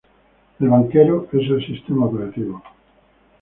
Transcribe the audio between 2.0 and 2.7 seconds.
operativo.